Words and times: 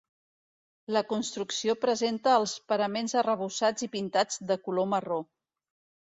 La 0.95 1.01
construcció 1.09 1.75
presenta 1.83 2.31
els 2.37 2.53
paraments 2.73 3.13
arrebossats 3.21 3.85
i 3.87 3.89
pintats 3.97 4.41
de 4.53 4.57
color 4.69 4.89
marró. 4.95 5.19